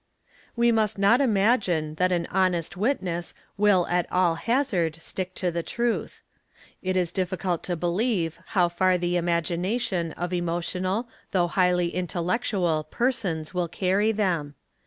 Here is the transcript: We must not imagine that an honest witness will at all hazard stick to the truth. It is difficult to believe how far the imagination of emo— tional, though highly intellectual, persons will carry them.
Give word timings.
We 0.55 0.71
must 0.71 0.97
not 0.97 1.21
imagine 1.21 1.93
that 2.01 2.11
an 2.11 2.25
honest 2.31 2.75
witness 2.75 3.35
will 3.55 3.85
at 3.85 4.11
all 4.11 4.33
hazard 4.33 4.95
stick 4.95 5.35
to 5.35 5.51
the 5.51 5.61
truth. 5.61 6.23
It 6.81 6.97
is 6.97 7.11
difficult 7.11 7.61
to 7.65 7.75
believe 7.75 8.39
how 8.57 8.67
far 8.67 8.97
the 8.97 9.15
imagination 9.15 10.11
of 10.13 10.33
emo— 10.33 10.59
tional, 10.61 11.05
though 11.29 11.49
highly 11.49 11.93
intellectual, 11.93 12.83
persons 12.83 13.53
will 13.53 13.67
carry 13.67 14.11
them. 14.11 14.55